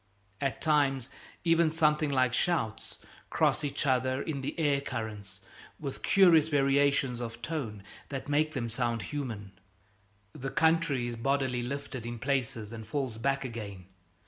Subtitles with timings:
[0.41, 1.09] At times,
[1.43, 2.97] even, something like shouts
[3.29, 5.41] cross each other in the air currents,
[5.79, 9.51] with curious variation of tone that make the sound human.
[10.33, 13.85] The country is bodily lifted in places and falls back again.